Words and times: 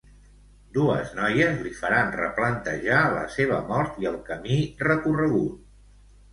Dues 0.77 1.11
noies 1.19 1.61
li 1.65 1.73
faran 1.81 2.09
replantejar 2.15 3.03
la 3.19 3.29
seva 3.37 3.61
mort 3.71 4.03
i 4.05 4.11
el 4.15 4.19
camí 4.33 4.61
recorregut. 4.91 5.65